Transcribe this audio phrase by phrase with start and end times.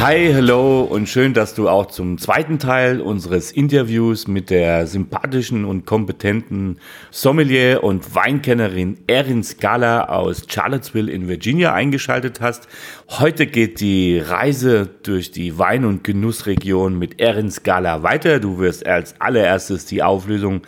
[0.00, 5.66] Hi, hello und schön, dass du auch zum zweiten Teil unseres Interviews mit der sympathischen
[5.66, 6.78] und kompetenten
[7.10, 12.66] Sommelier und Weinkennerin Erin Scala aus Charlottesville in Virginia eingeschaltet hast.
[13.10, 18.40] Heute geht die Reise durch die Wein- und Genussregion mit Erin Scala weiter.
[18.40, 20.62] Du wirst als allererstes die Auflösung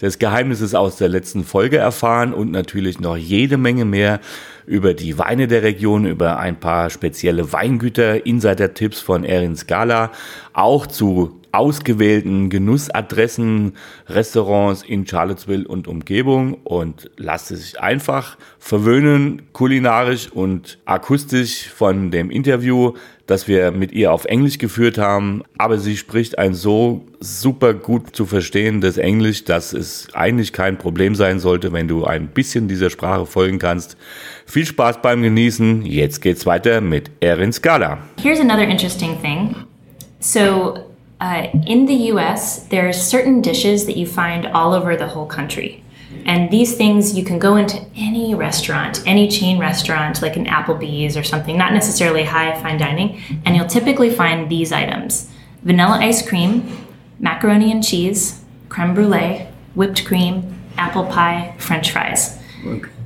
[0.00, 4.20] des Geheimnisses aus der letzten Folge erfahren und natürlich noch jede Menge mehr
[4.68, 10.12] über die Weine der Region, über ein paar spezielle Weingüter, Insider-Tipps von Erin Scala,
[10.52, 13.72] auch zu ausgewählten Genussadressen,
[14.06, 22.10] Restaurants in Charlottesville und Umgebung und lasst es sich einfach verwöhnen, kulinarisch und akustisch von
[22.10, 22.92] dem Interview,
[23.26, 25.42] das wir mit ihr auf Englisch geführt haben.
[25.58, 31.14] Aber sie spricht ein so super gut zu verstehendes Englisch, dass es eigentlich kein Problem
[31.14, 33.96] sein sollte, wenn du ein bisschen dieser Sprache folgen kannst.
[34.46, 35.84] Viel Spaß beim Genießen.
[35.84, 37.98] Jetzt geht's weiter mit Erin Scala.
[38.20, 39.54] Here's another interesting thing.
[40.20, 40.87] So,
[41.20, 45.26] uh, in the US, there are certain dishes that you find all over the whole
[45.26, 45.84] country.
[46.24, 51.16] And these things, you can go into any restaurant, any chain restaurant, like an Applebee's
[51.16, 55.30] or something, not necessarily high fine dining, and you'll typically find these items
[55.64, 56.86] vanilla ice cream,
[57.18, 62.38] macaroni and cheese, creme brulee, whipped cream, apple pie, french fries.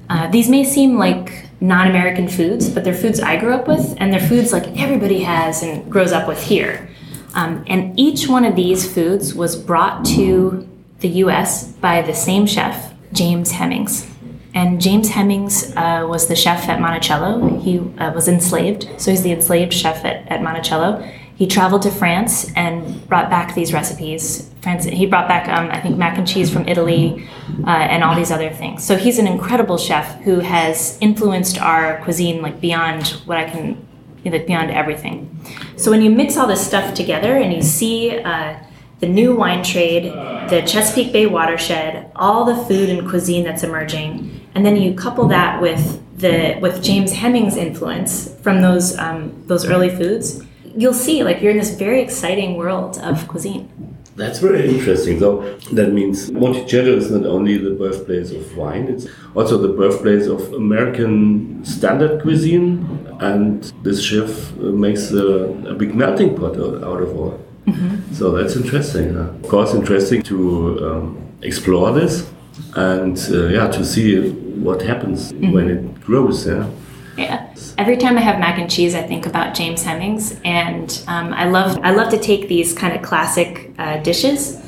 [0.08, 3.94] Uh, these may seem like non American foods, but they're foods I grew up with,
[3.98, 6.88] and they're foods like everybody has and grows up with here.
[7.34, 10.68] Um, and each one of these foods was brought to
[11.00, 14.08] the US by the same chef, James Hemings.
[14.54, 17.58] And James Hemings uh, was the chef at Monticello.
[17.58, 21.02] He uh, was enslaved, so he's the enslaved chef at, at Monticello.
[21.34, 24.50] He traveled to France and brought back these recipes.
[24.60, 27.28] France, he brought back, um, I think, mac and cheese from Italy
[27.66, 28.84] uh, and all these other things.
[28.84, 33.84] So he's an incredible chef who has influenced our cuisine like beyond what I can,
[34.30, 35.28] like beyond everything.
[35.76, 38.56] So when you mix all this stuff together and you see uh,
[39.00, 40.04] the new wine trade,
[40.48, 45.26] the Chesapeake Bay watershed, all the food and cuisine that's emerging, and then you couple
[45.28, 50.42] that with the with James Hemings' influence from those um, those early foods,
[50.76, 53.91] you'll see like you're in this very exciting world of cuisine.
[54.14, 55.18] That's very interesting.
[55.18, 60.26] So that means Monticello is not only the birthplace of wine; it's also the birthplace
[60.26, 62.86] of American standard cuisine,
[63.20, 65.26] and this chef makes a,
[65.66, 67.40] a big melting pot out of all.
[67.66, 68.12] Mm-hmm.
[68.14, 69.14] So that's interesting.
[69.14, 69.20] Huh?
[69.42, 72.30] Of course, interesting to um, explore this
[72.74, 75.52] and uh, yeah, to see what happens mm-hmm.
[75.52, 76.46] when it grows.
[76.46, 76.68] Yeah.
[77.16, 77.51] Yeah.
[77.78, 81.48] Every time I have mac and cheese, I think about James Hemings, and um, I
[81.48, 84.60] love I love to take these kind of classic uh, dishes.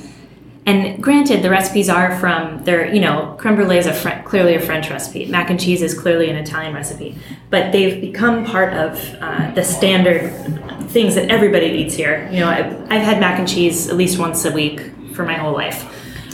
[0.67, 4.55] And granted, the recipes are from they're you know creme brulee is a Fre- clearly
[4.55, 5.27] a French recipe.
[5.27, 7.19] Mac and cheese is clearly an Italian recipe,
[7.51, 10.31] but they've become part of uh, the standard
[10.89, 12.27] things that everybody eats here.
[12.33, 14.81] You know, I've, I've had mac and cheese at least once a week
[15.13, 15.85] for my whole life,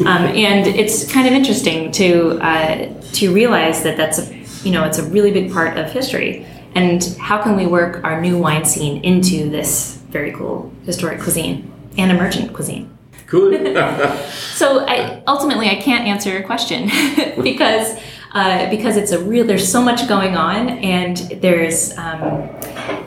[0.03, 4.85] um, and it's kind of interesting to uh, to realize that that's a you know
[4.85, 6.47] it's a really big part of history.
[6.75, 11.73] And how can we work our new wine scene into this very cool historic cuisine
[11.99, 12.97] and emergent cuisine?
[13.27, 13.53] Cool.
[14.55, 16.87] so I, ultimately, I can't answer your question
[17.43, 17.99] because
[18.33, 19.45] uh, because it's a real.
[19.45, 22.49] There's so much going on, and there's um,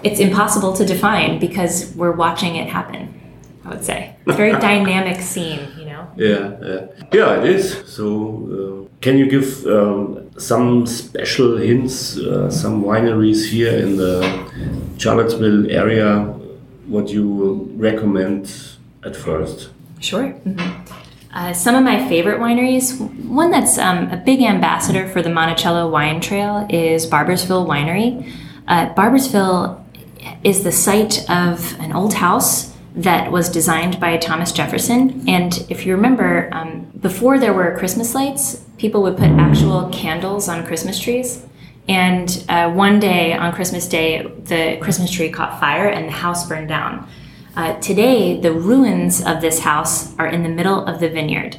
[0.03, 3.21] it's impossible to define because we're watching it happen.
[3.65, 6.11] I would say it's a very dynamic scene, you know.
[6.17, 7.39] Yeah, yeah, yeah.
[7.41, 7.83] It is.
[7.87, 14.21] So, uh, can you give um, some special hints, uh, some wineries here in the
[14.97, 16.23] Charlottesville area?
[16.87, 18.53] What you recommend
[19.03, 19.69] at first?
[19.99, 20.33] Sure.
[20.45, 20.71] Mm -hmm.
[21.35, 22.99] uh, some of my favorite wineries,
[23.29, 28.25] one that's um, a big ambassador for the Monticello Wine Trail is Barboursville Winery.
[28.67, 29.75] Uh, Barboursville
[30.43, 35.27] is the site of an old house that was designed by Thomas Jefferson.
[35.27, 40.47] And if you remember, um, before there were Christmas lights, people would put actual candles
[40.47, 41.45] on Christmas trees.
[41.87, 46.47] And uh, one day on Christmas Day, the Christmas tree caught fire and the house
[46.47, 47.09] burned down.
[47.55, 51.57] Uh, today, the ruins of this house are in the middle of the vineyard.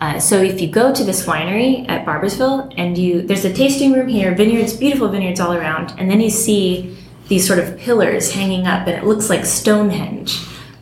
[0.00, 3.92] Uh, so if you go to this winery at Barboursville and you there's a tasting
[3.92, 6.96] room here, vineyards, beautiful vineyards all around, and then you see
[7.26, 10.38] these sort of pillars hanging up, and it looks like Stonehenge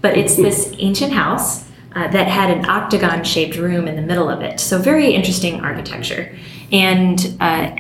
[0.07, 1.65] but it's this ancient house.
[1.97, 4.61] uh, that had an octagon shaped room in the middle of it.
[4.61, 6.37] So, very interesting architecture.
[6.71, 7.75] And uh,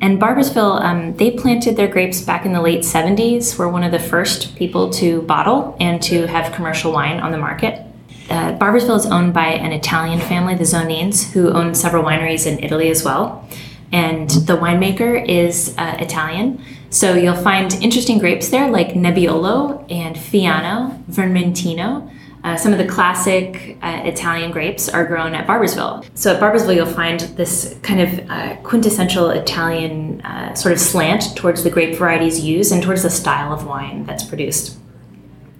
[0.00, 3.92] and Barboursville, um, they planted their grapes back in the late 70s, were one of
[3.92, 7.84] the first people to bottle and to have commercial wine on the market.
[8.30, 12.62] Uh, Barboursville is owned by an Italian family, the Zonins, who own several wineries in
[12.62, 13.48] Italy as well.
[13.90, 16.62] And the winemaker is uh, Italian.
[16.90, 22.10] So you'll find interesting grapes there like Nebbiolo and Fiano, Vermentino.
[22.44, 26.06] Uh, some of the classic uh, Italian grapes are grown at Barboursville.
[26.14, 31.36] So at Barboursville, you'll find this kind of uh, quintessential Italian uh, sort of slant
[31.36, 34.78] towards the grape varieties used and towards the style of wine that's produced.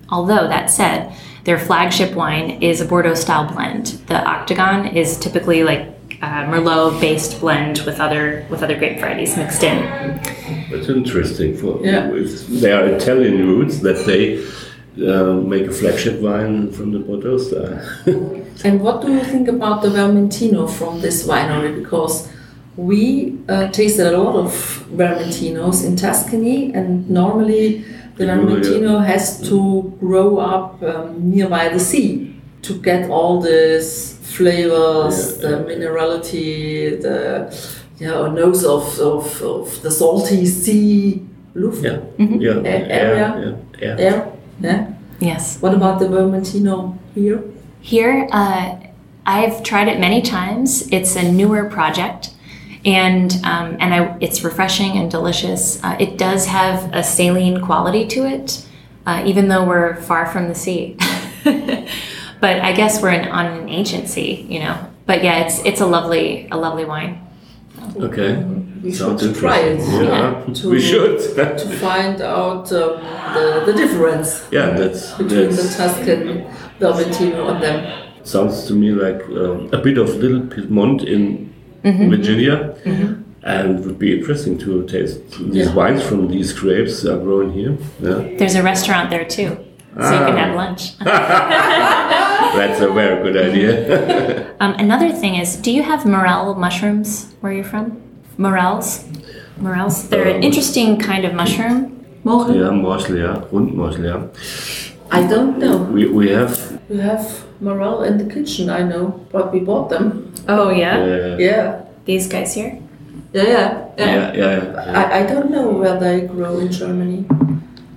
[0.08, 1.14] Although, that said,
[1.44, 3.86] their flagship wine is a Bordeaux style blend.
[4.06, 9.36] The Octagon is typically like uh, Merlot based blend with other with other grape varieties
[9.36, 9.78] mixed in.
[10.70, 11.56] That's interesting.
[11.56, 12.10] For Yeah.
[12.12, 14.38] if they are Italian roots that they
[15.06, 17.80] uh, make a flagship wine from the Bordeaux style.
[18.64, 21.72] And what do you think about the Vermentino from this winery?
[21.80, 22.28] Because
[22.76, 24.50] we uh, tasted a lot of
[24.92, 27.84] Vermentinos in Tuscany, and normally
[28.16, 35.18] the Vermentino has to grow up um, nearby the sea to get all these flavors,
[35.42, 37.22] Yeah, the minerality, the
[37.98, 41.20] yeah, or nose of, of, of the salty sea
[41.54, 42.40] luft yeah, Mm-hmm.
[42.40, 43.28] yeah, A- area?
[43.80, 43.96] yeah, air.
[44.00, 44.32] air.
[44.60, 44.92] Yeah.
[45.20, 45.60] Yes.
[45.62, 47.42] What about the Vermentino here?
[47.80, 48.76] Here, uh,
[49.26, 50.88] I've tried it many times.
[50.92, 52.30] It's a newer project,
[52.84, 55.82] and um, and I, it's refreshing and delicious.
[55.82, 58.64] Uh, it does have a saline quality to it,
[59.06, 60.96] uh, even though we're far from the sea.
[62.40, 64.76] but I guess we're in, on an agency, you know.
[65.06, 67.20] But yeah, it's it's a lovely a lovely wine.
[67.96, 68.36] Okay,
[68.82, 69.78] We sounds should try it.
[69.80, 70.04] interesting.
[70.04, 71.18] Yeah, To- we should.
[71.36, 73.00] to find out um,
[73.34, 76.46] the, the difference yeah, that's between the that's Tuscan
[76.80, 78.08] Vermentino and them.
[78.24, 81.48] sounds to me like um, a bit of Little Piedmont in
[81.84, 82.10] Mm-hmm.
[82.10, 82.74] Virginia.
[83.44, 85.74] And would be interesting to taste these Yeah.
[85.74, 87.78] wines from these grapes that are grown here.
[88.00, 89.56] Yeah, There's a restaurant there too,
[89.96, 90.98] so you can have lunch.
[92.54, 94.46] that's a very good idea.
[94.60, 98.00] Um, another thing is, do you have morel mushrooms where you're from?
[98.38, 99.04] Morels?
[99.60, 100.08] Morels?
[100.08, 102.04] They're an interesting kind of mushroom.
[102.24, 102.56] Morel?
[102.56, 104.20] ja, Morchel, ja, Rundmorchel, ja.
[105.12, 105.78] I don't know.
[105.94, 110.32] We, we have We have morel in the kitchen, I know, but we bought them.
[110.48, 110.96] Oh, yeah?
[110.98, 111.82] uh, Yeah.
[112.04, 112.78] These guys here?
[113.32, 113.88] Yeah, yeah.
[113.98, 114.06] yeah.
[114.06, 114.98] yeah, yeah, yeah.
[114.98, 117.26] I, I don't know where they grow in Germany.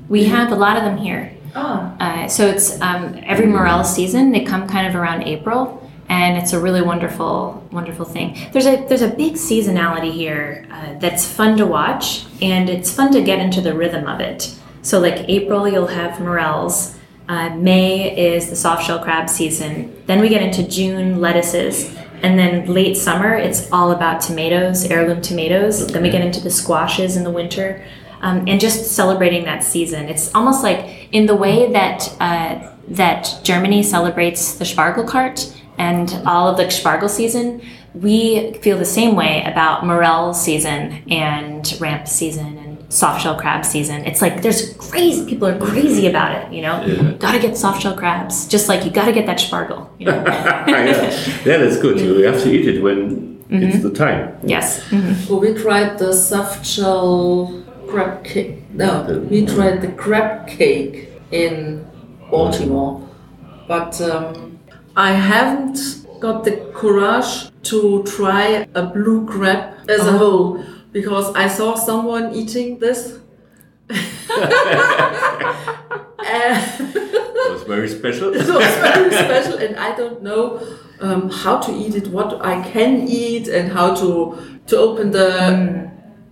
[0.10, 1.32] We have a lot of them here.
[1.56, 5.78] Ah, Uh, so it's um, every morel season, they come kind of around April.
[6.10, 8.38] And it's a really wonderful, wonderful thing.
[8.52, 13.14] There's a there's a big seasonality here uh, that's fun to watch, and it's fun
[13.14, 14.54] to get into the rhythm of it.
[14.82, 16.98] So like April, you'll have morels.
[17.30, 19.96] Uh, May is the soft shell crab season.
[20.06, 25.22] Then we get into June, lettuces, and then late summer, it's all about tomatoes, heirloom
[25.22, 25.88] tomatoes.
[25.88, 27.86] Then we get into the squashes in the winter,
[28.22, 30.10] um, and just celebrating that season.
[30.10, 36.48] It's almost like in the way that uh, that Germany celebrates the Spargelkart and all
[36.48, 37.62] of the Spargel season.
[37.94, 43.66] We feel the same way about morel season and ramp season and soft shell crab
[43.66, 44.06] season.
[44.06, 46.54] It's like there's crazy people are crazy about it.
[46.54, 47.12] You know, Yeah.
[47.20, 49.90] gotta get soft shell crabs, just like you gotta get that Spargel.
[50.00, 50.24] You know?
[50.26, 50.66] yeah.
[51.46, 52.00] yeah, that's good.
[52.00, 54.38] You have to eat it when it's the time.
[54.44, 54.82] yes.
[55.28, 58.70] so we tried the soft shell crab cake.
[58.72, 61.86] No, we tried the crab cake in
[62.30, 63.08] Baltimore.
[63.68, 64.60] But um,
[64.96, 71.48] I haven't got the courage to try a blue crab as a whole because I
[71.48, 73.20] saw someone eating this.
[76.24, 78.34] It was very special.
[78.34, 80.62] it was very special, and I don't know
[81.02, 85.92] um, how to eat it, what I can eat, and how to to open the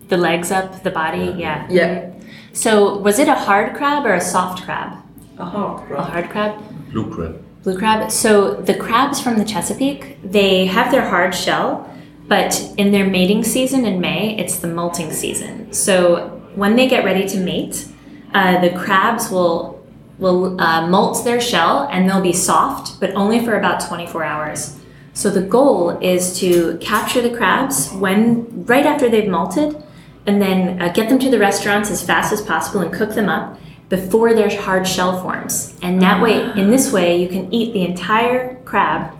[0.09, 1.67] The legs up, the body, yeah.
[1.69, 2.11] yeah
[2.53, 4.97] So was it a hard crab or a soft crab?
[5.39, 5.91] a hard crab.
[5.91, 6.09] A crab.
[6.11, 6.91] hard crab?
[6.91, 7.43] Blue crab.
[7.63, 8.11] Blue crab.
[8.11, 11.89] So the crabs from the Chesapeake, they have their hard shell,
[12.27, 15.71] but in their mating season in May, it's the molting season.
[15.73, 17.87] So when they get ready to mate,
[18.33, 19.79] uh, the crabs will
[20.19, 24.77] will uh, molt their shell and they'll be soft, but only for about 24 hours.
[25.13, 29.81] So the goal is to capture the crabs when right after they've molted,
[30.29, 33.27] and then uh, get them to the restaurants as fast as possible and cook them
[33.27, 33.59] up
[33.89, 35.75] before their hard shell forms.
[35.81, 39.15] And that way, in this way, you can eat the entire crab,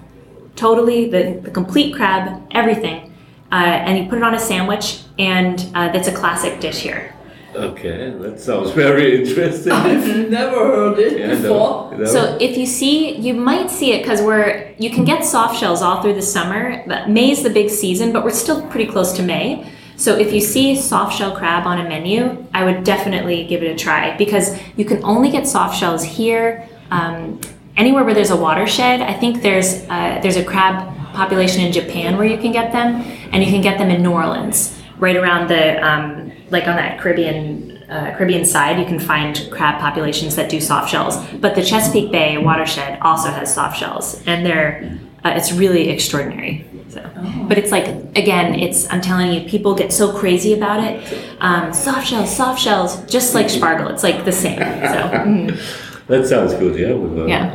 [0.55, 3.11] totally the, the complete crab, everything,
[3.51, 7.15] uh, and you put it on a sandwich, and uh, that's a classic dish here.
[7.55, 9.71] Okay, that sounds very interesting.
[9.89, 11.97] I've never heard it Yeah, before.
[11.97, 12.05] no.
[12.05, 15.81] So if you see, you might see it because we're you can get soft shells
[15.81, 16.83] all through the summer.
[16.85, 19.65] But May's the big season, but we're still pretty close to May.
[19.99, 23.67] So if you see soft shell crab on a menu, I would definitely give it
[23.69, 26.65] a try because you can only get soft shells here.
[26.89, 27.41] Um,
[27.75, 32.17] anywhere where there's a watershed, I think there's uh, there's a crab population in Japan
[32.17, 33.01] where you can get them,
[33.33, 36.97] and you can get them in New Orleans, right around the um, like on that
[37.01, 38.79] Caribbean uh, Caribbean side.
[38.79, 43.29] You can find crab populations that do soft shells, but the Chesapeake Bay watershed also
[43.31, 46.65] has soft shells, and they're uh, it's really extraordinary.
[47.03, 51.17] So, but it's like again, it's I'm telling you, people get so crazy about it.
[51.39, 53.89] Um, soft shells, soft shells, just like Spargel.
[53.91, 54.59] It's like the same.
[54.59, 57.53] So mm, that sounds good, yeah, with a, yeah.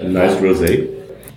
[0.00, 0.92] a nice rosé.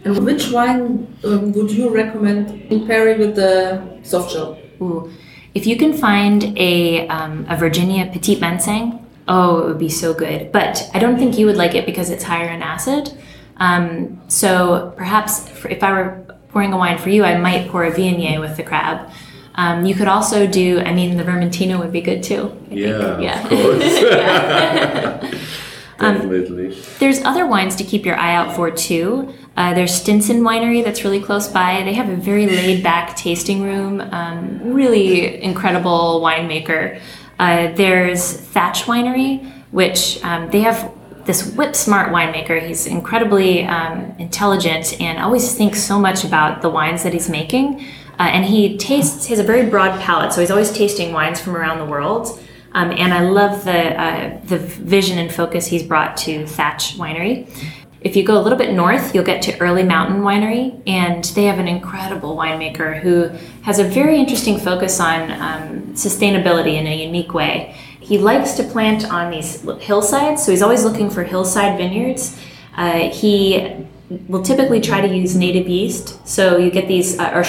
[0.06, 4.58] And which wine um, would you recommend in pairing with the soft shell?
[4.82, 5.12] Ooh.
[5.54, 10.14] If you can find a, um, a Virginia Petite Manseng, oh, it would be so
[10.14, 10.52] good.
[10.52, 13.12] But I don't think you would like it because it's higher in acid.
[13.58, 17.92] Um, so perhaps if I were pouring a wine for you, I might pour a
[17.92, 19.12] Viognier with the crab.
[19.56, 22.58] Um, you could also do, I mean, the Vermentino would be good too.
[22.66, 22.80] I think.
[22.80, 23.44] Yeah, yeah.
[23.44, 25.46] of course.
[26.00, 26.82] Definitely.
[27.00, 29.34] There's other wines to keep your eye out for too.
[29.58, 31.84] Uh, there's Stinson Winery that's really close by.
[31.84, 37.02] They have a very laid back tasting room, um, really incredible winemaker.
[37.38, 40.90] Uh, there's Thatch Winery, which um, they have
[41.30, 42.60] this whip smart winemaker.
[42.60, 47.82] He's incredibly um, intelligent and always thinks so much about the wines that he's making.
[48.18, 51.40] Uh, and he tastes, he has a very broad palate, so he's always tasting wines
[51.40, 52.44] from around the world.
[52.72, 57.48] Um, and I love the uh, the vision and focus he's brought to Thatch Winery.
[58.02, 61.44] If you go a little bit north, you'll get to Early Mountain Winery, and they
[61.44, 63.30] have an incredible winemaker who
[63.62, 67.76] has a very interesting focus on um, sustainability in a unique way.
[68.10, 72.36] He likes to plant on these hillsides, so he's always looking for hillside vineyards.
[72.76, 73.72] Uh, he
[74.28, 77.44] will typically try to use native yeast, so you get these uh, or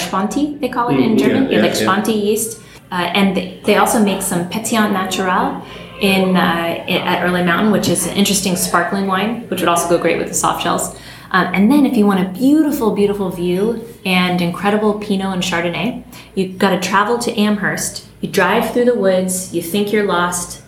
[0.59, 1.85] they call it in Mm, yeah, German, yeah, like yeah.
[1.85, 2.61] Sponti yeast.
[2.91, 5.65] Uh, and they, they also make some Pétillant Naturel
[5.99, 9.97] in, uh, at Early Mountain, which is an interesting sparkling wine, which would also go
[9.97, 10.95] great with the soft shells.
[11.31, 16.03] Um, and then if you want a beautiful, beautiful view and incredible Pinot and Chardonnay,
[16.35, 18.05] you've got to travel to Amherst.
[18.21, 20.61] You drive through the woods, you think you're lost,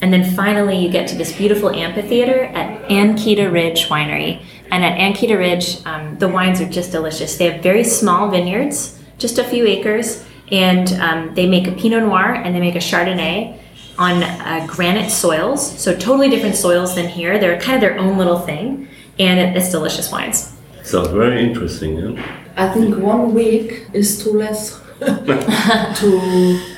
[0.00, 4.44] and then finally you get to this beautiful amphitheater at Ankida Ridge Winery.
[4.70, 7.36] And at Ankida Ridge, um, the wines are just delicious.
[7.36, 12.02] They have very small vineyards, just a few acres, and um, they make a Pinot
[12.02, 13.58] Noir and they make a Chardonnay
[13.98, 15.78] on uh, granite soils.
[15.80, 17.38] So totally different soils than here.
[17.38, 20.52] They're kind of their own little thing, and it's delicious wines.
[20.82, 22.40] Sounds very interesting, yeah?
[22.56, 26.75] I think one week is too less to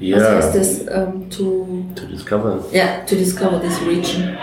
[0.00, 2.62] Yeah, is this um, to to discover.
[2.72, 4.38] yeah to discover this region.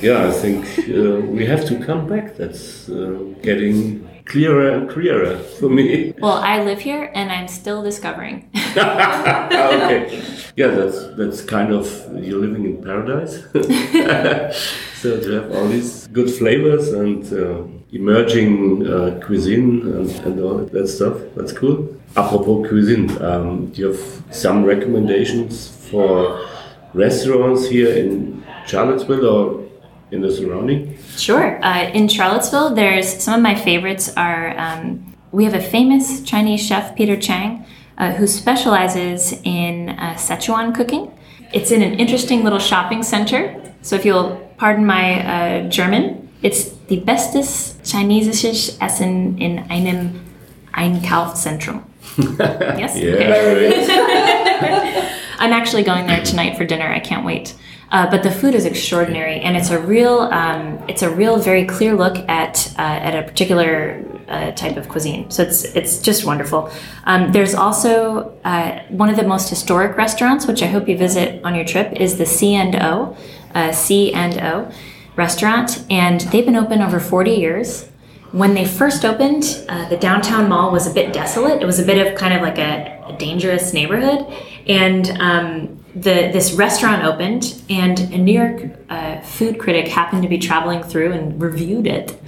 [0.00, 2.36] Yeah, I think uh, we have to come back.
[2.36, 6.14] That's uh, getting clearer and clearer for me.
[6.20, 8.48] Well, I live here and I'm still discovering.
[8.76, 10.22] okay.
[10.58, 11.86] Yeah, that's that's kind of
[12.20, 13.34] you're living in paradise.
[15.02, 17.62] so to have all these good flavors and uh,
[17.92, 21.94] emerging uh, cuisine and, and all that stuff, that's cool.
[22.16, 26.44] Apropos cuisine, um, do you have some recommendations for
[26.92, 29.64] restaurants here in Charlottesville or
[30.10, 30.98] in the surrounding?
[31.16, 31.64] Sure.
[31.64, 36.66] Uh, in Charlottesville, there's some of my favorites are um, we have a famous Chinese
[36.66, 37.64] chef, Peter Chang,
[37.98, 41.12] uh, who specializes in uh, Szechuan cooking.
[41.52, 43.60] It's in an interesting little shopping center.
[43.82, 50.20] So if you'll pardon my uh, German, it's the bestes chinesisches Essen in einem
[50.74, 51.84] Einkaufszentrum.
[52.78, 52.96] yes?
[52.96, 53.94] Yeah.
[55.38, 56.86] I'm actually going there tonight for dinner.
[56.86, 57.54] I can't wait.
[57.90, 61.64] Uh, but the food is extraordinary, and it's a real, um, it's a real, very
[61.64, 65.30] clear look at uh, at a particular uh, type of cuisine.
[65.30, 66.70] So it's it's just wonderful.
[67.04, 71.42] Um, there's also uh, one of the most historic restaurants, which I hope you visit
[71.44, 73.16] on your trip, is the C and O,
[73.54, 74.70] uh, C and O
[75.16, 77.88] restaurant, and they've been open over 40 years.
[78.32, 81.62] When they first opened, uh, the downtown mall was a bit desolate.
[81.62, 84.26] It was a bit of kind of like a, a dangerous neighborhood,
[84.66, 90.28] and um, the this restaurant opened, and a New York uh, food critic happened to
[90.28, 92.20] be traveling through and reviewed it,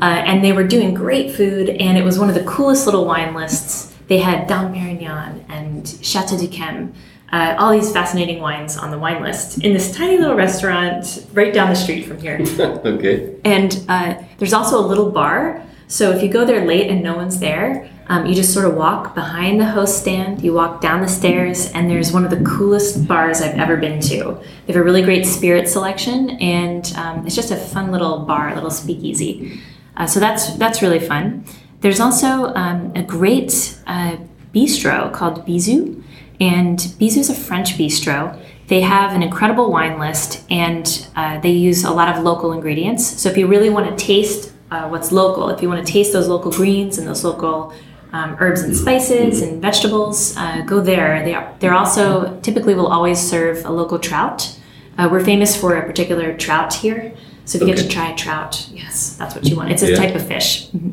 [0.00, 3.04] uh, and they were doing great food, and it was one of the coolest little
[3.04, 3.94] wine lists.
[4.06, 6.94] They had Dom Perignon and Chateau d'Yquem,
[7.30, 11.52] uh, all these fascinating wines on the wine list in this tiny little restaurant right
[11.52, 12.38] down the street from here.
[12.58, 13.34] okay.
[13.44, 17.16] And uh, there's also a little bar So if you go there late and no
[17.16, 21.00] one's there, um, you just sort of walk behind the host stand, you walk down
[21.00, 24.38] the stairs, and there's one of the coolest bars I've ever been to.
[24.66, 28.50] They have a really great spirit selection, and um, it's just a fun little bar,
[28.50, 29.60] a little speakeasy.
[29.96, 31.44] Uh, so that's that's really fun.
[31.80, 34.16] There's also um, a great uh,
[34.54, 36.02] bistro called Bisou,
[36.40, 38.40] and Bisou is a French bistro.
[38.68, 43.04] They have an incredible wine list, and uh, they use a lot of local ingredients.
[43.20, 46.12] So if you really want to taste uh, what's local, if you want to taste
[46.12, 47.72] those local greens and those local
[48.12, 51.24] um, herbs and spices and vegetables, uh, go there.
[51.24, 54.58] They are, they're also typically will always serve a local trout.
[54.96, 57.14] Uh, we're famous for a particular trout here.
[57.48, 59.70] So if you get to try a trout, yes, that's what you want.
[59.72, 59.96] It's a Yeah.
[59.96, 60.68] type of fish.
[60.68, 60.92] Mhm.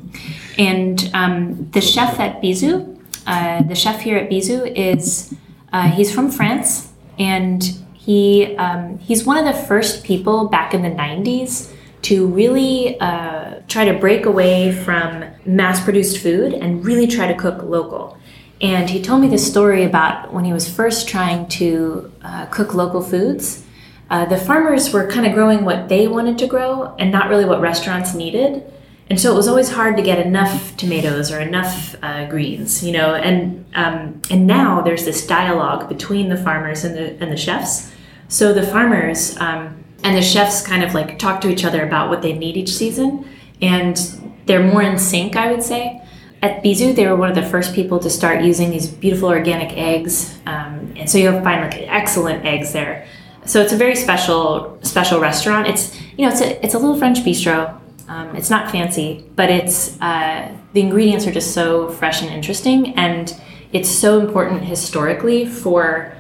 [0.58, 2.96] And um, the chef at Bisou,
[3.28, 5.34] uh, the chef here at Bisou is
[5.74, 6.88] uh, he's from France,
[7.20, 7.62] and
[7.94, 11.72] he um, he's one of the first people back in the '90s
[12.04, 17.64] to really uh, try to break away from mass-produced food and really try to cook
[17.64, 18.16] local.
[18.62, 22.74] And he told me this story about when he was first trying to uh, cook
[22.74, 23.65] local foods.
[24.10, 27.46] Uh, the farmers were kind of growing what they wanted to grow and not really
[27.46, 28.64] what restaurants needed.
[29.10, 32.92] And so it was always hard to get enough tomatoes or enough uh, greens, you
[32.92, 33.14] know.
[33.14, 37.92] And um, and now there's this dialogue between the farmers and the and the chefs.
[38.28, 42.10] So the farmers um, and the chefs kind of like talk to each other about
[42.10, 43.30] what they need each season,
[43.62, 43.96] and
[44.48, 46.02] they're more in sync, I would say.
[46.42, 49.76] At Bisou, they were one of the first people to start using these beautiful organic
[49.78, 53.08] eggs, um, and so you'll find like excellent eggs there.
[53.46, 55.68] So it's a very special special restaurant.
[55.68, 57.80] It's you know it's a it's a little French bistro.
[58.08, 62.96] Um, it's not fancy, but it's uh, the ingredients are just so fresh and interesting,
[62.96, 63.36] and
[63.72, 66.14] it's so important historically for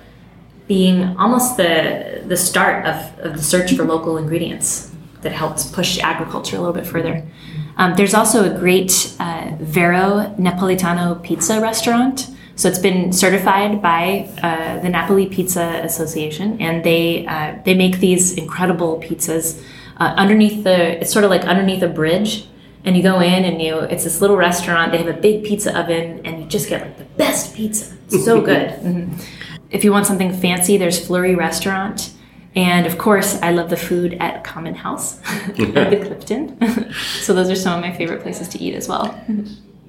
[0.67, 4.91] being almost the the start of, of the search for local ingredients
[5.21, 7.25] that helps push agriculture a little bit further.
[7.77, 12.29] Um, there's also a great uh, Vero Napolitano pizza restaurant.
[12.55, 17.99] So it's been certified by uh, the Napoli Pizza Association, and they uh, they make
[17.99, 19.61] these incredible pizzas
[19.97, 21.01] uh, underneath the.
[21.01, 22.47] It's sort of like underneath a bridge,
[22.85, 23.79] and you go in and you.
[23.79, 24.91] It's this little restaurant.
[24.93, 27.93] They have a big pizza oven, and you just get like the best pizza.
[28.09, 28.69] So good.
[28.79, 29.21] Mhm.
[29.69, 32.11] If you want something fancy, there's Fleurie Restaurant.
[32.55, 36.57] And of course, I love the food at Common House at the Clifton.
[37.19, 39.13] so those are some of my favorite places to eat as well.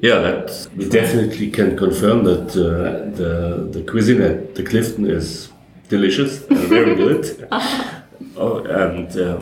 [0.00, 5.48] Yeah, that we definitely can confirm that uh, the the cuisine at the Clifton is
[5.88, 7.48] delicious, and very good.
[8.36, 9.40] oh, and uh,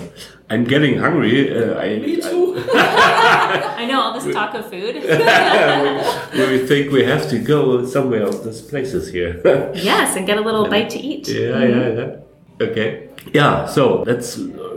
[0.50, 1.50] I'm getting hungry.
[1.50, 2.54] Uh, I, Me too.
[2.74, 4.96] I know all this talk of food.
[4.96, 9.40] I, we think we have to go somewhere of these places here.
[9.74, 11.26] yes, and get a little bite to eat.
[11.28, 12.16] Yeah, yeah, yeah.
[12.60, 13.08] Okay.
[13.32, 14.36] Yeah, so that's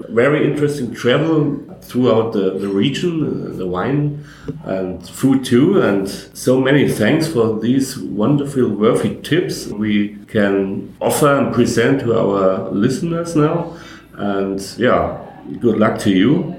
[0.10, 4.26] very interesting travel throughout the, the region, uh, the wine
[4.64, 5.82] and food too.
[5.82, 12.18] And so many thanks for these wonderful, worthy tips we can offer and present to
[12.18, 13.78] our listeners now.
[14.14, 15.24] And yeah,
[15.60, 16.56] good luck to you.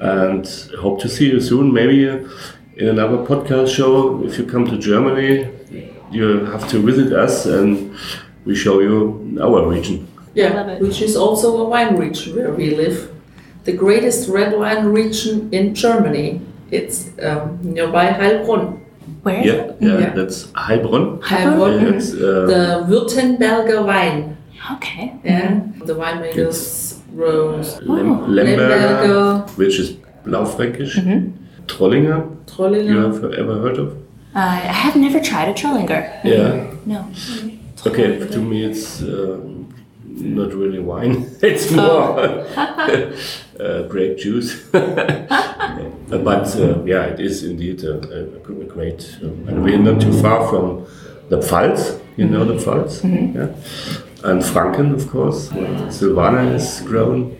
[0.00, 0.46] And
[0.78, 4.24] hope to see you soon, maybe in another podcast show.
[4.24, 5.50] If you come to Germany,
[6.10, 7.96] you have to visit us and
[8.44, 10.06] we show you our region.
[10.38, 10.80] Yeah, love it.
[10.82, 12.96] which is also a wine region where we live.
[13.64, 16.40] The greatest red wine region in Germany.
[16.70, 18.78] It's um, nearby Heilbronn.
[19.24, 20.10] Where is Yeah, yeah, Yeah.
[20.18, 21.06] that's Heilbronn.
[21.30, 21.74] Heilbronn.
[21.82, 24.36] Yeah, it's, uh, The Württemberger wine.
[24.74, 25.14] Okay.
[25.24, 25.60] Yeah.
[25.90, 26.60] The winemakers
[27.14, 29.88] rose Lem- Lemberger, Lemberger, which is
[30.24, 30.94] Blaufränkisch.
[30.98, 31.22] Mm-hmm.
[31.66, 33.02] Trollinger, you Trollinger.
[33.12, 33.88] have ever heard of?
[34.34, 36.00] Uh, I have never tried a Trollinger.
[36.24, 36.66] Yeah.
[36.86, 37.04] No.
[37.86, 39.38] Okay, to me it's uh,
[40.20, 41.30] not really wine.
[41.42, 42.18] It's more
[43.60, 44.68] uh, grape juice.
[46.10, 49.18] Uh, but uh, yeah, it is indeed a, a, a great.
[49.22, 50.86] Um, and we're not too far from
[51.28, 52.00] the Pfalz.
[52.16, 53.52] You know the Pfalz, yeah.
[54.24, 55.52] And Franken, of course.
[55.52, 57.36] where Silvaner is grown.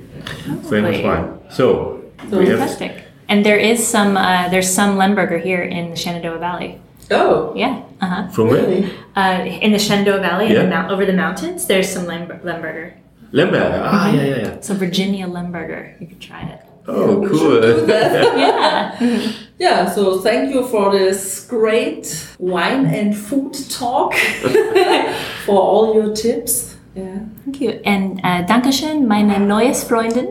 [0.69, 1.05] Famous great.
[1.05, 1.41] wine.
[1.51, 3.05] So we have Fantastic.
[3.29, 6.79] And there is some uh, there's some Lemberger here in the Shenandoah Valley.
[7.11, 7.83] Oh, Yeah.
[8.01, 8.29] Uh-huh.
[8.31, 8.85] from where?
[9.17, 10.63] Uh, in the Shenandoah Valley, in Yeah.
[10.63, 12.93] the mount, over the mountains, there's some Lem- Lemberger.
[13.33, 13.81] Lemberger.
[13.85, 14.57] Ah, yeah, yeah, yeah.
[14.61, 15.95] So Virginia Lemberger.
[16.01, 16.61] You could try it.
[16.87, 17.87] Oh, We should do cool.
[17.87, 18.13] that.
[18.39, 19.33] Yeah.
[19.59, 22.07] Yeah, so thank you for this great
[22.39, 24.15] wine and food talk,
[25.45, 26.77] for all your tips.
[26.95, 27.19] Yeah.
[27.45, 27.81] Thank you.
[27.85, 30.29] And äh, Dankeschön, meine neues Freundin.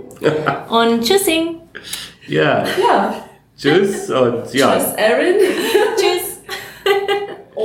[0.69, 1.61] Und tschüssing.
[2.27, 3.13] Ja, Ja,
[3.57, 4.73] tschüss und ja.
[4.73, 5.35] tschüss, Erin.
[5.97, 6.36] Tschüss.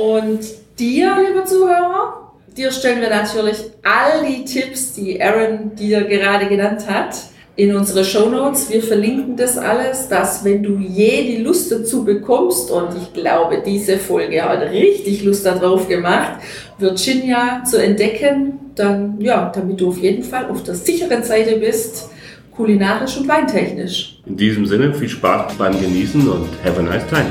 [0.03, 0.41] Und
[0.77, 6.89] dir, liebe Zuhörer, dir stellen wir natürlich all die Tipps, die Erin dir gerade genannt
[6.89, 7.15] hat,
[7.55, 8.69] in unsere Show Notes.
[8.69, 13.63] Wir verlinken das alles, dass wenn du je die Lust dazu bekommst, und ich glaube,
[13.65, 16.33] diese Folge hat richtig Lust darauf gemacht,
[16.79, 22.09] Virginia zu entdecken, dann ja, damit du auf jeden Fall auf der sicheren Seite bist,
[22.51, 24.19] kulinarisch und weintechnisch.
[24.25, 27.29] In diesem Sinne viel Spaß beim Genießen und have a nice time.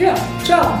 [0.00, 0.80] Ja, ciao.